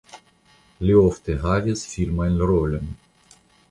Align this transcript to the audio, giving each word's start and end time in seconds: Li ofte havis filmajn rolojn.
Li 0.85 0.95
ofte 1.01 1.37
havis 1.45 1.87
filmajn 1.93 2.45
rolojn. 2.53 2.95